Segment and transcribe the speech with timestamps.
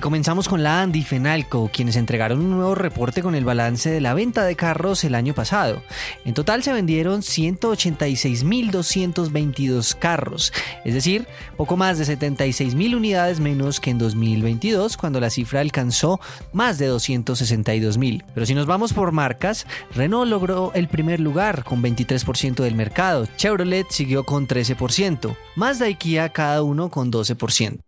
[0.00, 4.14] Comenzamos con la Andy Fenalco, quienes entregaron un nuevo reporte con el balance de la
[4.14, 5.82] venta de carros el año pasado.
[6.24, 10.54] En total se vendieron 186.222 carros,
[10.86, 16.18] es decir, poco más de 76.000 unidades menos que en 2022, cuando la cifra alcanzó
[16.54, 18.24] más de 262.000.
[18.32, 23.28] Pero si nos vamos por marcas, Renault logró el primer lugar con 23% del mercado,
[23.36, 27.80] Chevrolet siguió con 13%, Mazda y Kia cada uno con 12%.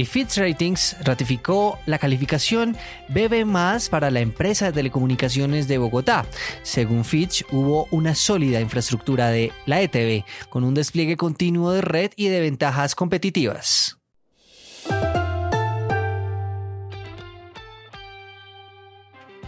[0.00, 2.74] Y Fitch Ratings ratificó la calificación
[3.08, 3.44] BB
[3.90, 6.24] para la empresa de telecomunicaciones de Bogotá.
[6.62, 12.12] Según Fitch, hubo una sólida infraestructura de la ETV, con un despliegue continuo de red
[12.16, 13.99] y de ventajas competitivas.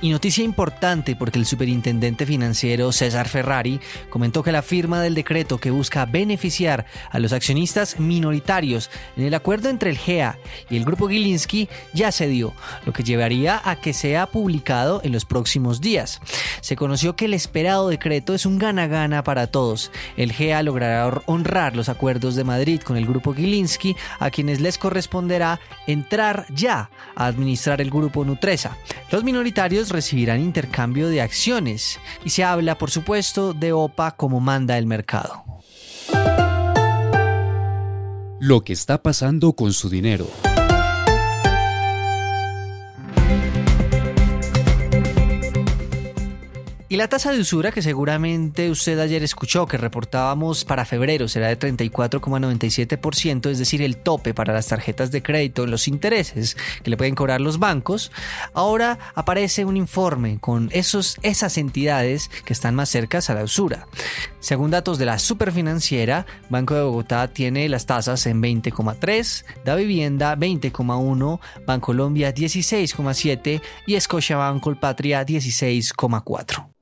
[0.03, 3.79] Y noticia importante porque el superintendente financiero César Ferrari
[4.11, 9.35] comentó que la firma del decreto que busca beneficiar a los accionistas minoritarios en el
[9.35, 12.53] acuerdo entre el GEA y el grupo Gilinski ya se dio,
[12.85, 16.21] lo que llevaría a que sea publicado en los próximos días.
[16.63, 19.93] Se conoció que el esperado decreto es un gana-gana para todos.
[20.17, 24.79] El GEA logrará honrar los acuerdos de Madrid con el grupo Gilinski, a quienes les
[24.79, 28.77] corresponderá entrar ya a administrar el grupo Nutresa.
[29.13, 34.79] Los minoritarios recibirán intercambio de acciones y se habla, por supuesto, de OPA como manda
[34.79, 35.45] el mercado.
[38.41, 40.27] Lo que está pasando con su dinero.
[46.93, 51.49] Y la tasa de usura que seguramente usted ayer escuchó que reportábamos para febrero será
[51.49, 56.99] de 34,97%, es decir, el tope para las tarjetas de crédito, los intereses que le
[56.99, 58.13] pueden cobrar los bancos.
[58.53, 63.87] Ahora aparece un informe con esos, esas entidades que están más cercas a la usura.
[64.41, 70.37] Según datos de la superfinanciera, Banco de Bogotá tiene las tasas en 20,3, Da Vivienda
[70.37, 76.73] 20,1, Bancolombia 16,7 y Scotiabank Colpatria 16,4.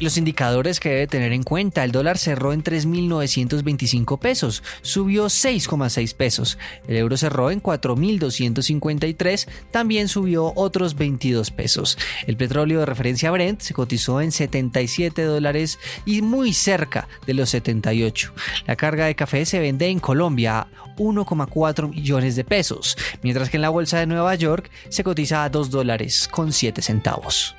[0.00, 6.14] Los indicadores que debe tener en cuenta, el dólar cerró en 3.925 pesos, subió 6,6
[6.14, 6.56] pesos.
[6.86, 11.98] El euro cerró en 4.253, también subió otros 22 pesos.
[12.28, 17.50] El petróleo de referencia Brent se cotizó en 77 dólares y muy cerca de los
[17.50, 18.32] 78.
[18.68, 23.56] La carga de café se vende en Colombia a 1,4 millones de pesos, mientras que
[23.56, 27.57] en la bolsa de Nueva York se cotiza a 2 dólares con 7 centavos.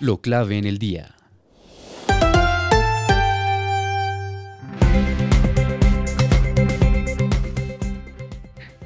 [0.00, 1.16] Lo clave en el día.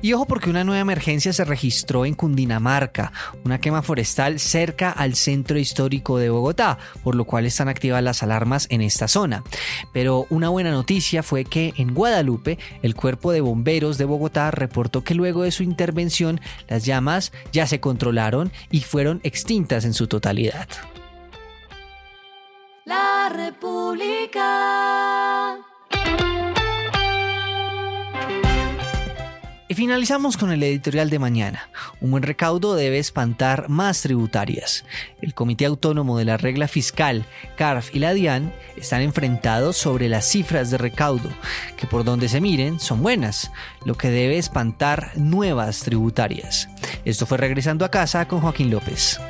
[0.02, 3.12] Y ojo porque una nueva emergencia se registró en Cundinamarca,
[3.44, 8.22] una quema forestal cerca al centro histórico de Bogotá, por lo cual están activas las
[8.22, 9.44] alarmas en esta zona.
[9.92, 15.04] Pero una buena noticia fue que en Guadalupe el cuerpo de bomberos de Bogotá reportó
[15.04, 20.06] que luego de su intervención las llamas ya se controlaron y fueron extintas en su
[20.06, 20.66] totalidad.
[23.30, 24.40] República.
[29.68, 31.70] Y finalizamos con el editorial de mañana.
[32.00, 34.84] Un buen recaudo debe espantar más tributarias.
[35.22, 37.24] El Comité Autónomo de la Regla Fiscal,
[37.56, 41.30] CARF y la DIAN están enfrentados sobre las cifras de recaudo,
[41.76, 43.52] que por donde se miren son buenas,
[43.84, 46.68] lo que debe espantar nuevas tributarias.
[47.04, 49.20] Esto fue regresando a casa con Joaquín López.